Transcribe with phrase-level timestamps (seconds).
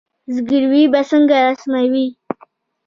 [0.35, 2.07] زګیروي به څنګه رسموي